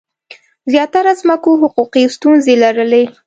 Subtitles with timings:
[0.71, 3.03] زیاتره ځمکو حقوقي ستونزې لرلې.